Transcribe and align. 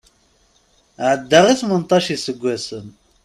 Ɛeddaɣ 1.09 1.45
i 1.47 1.55
tmenṭac 1.59 2.05
isaggasen. 2.15 2.87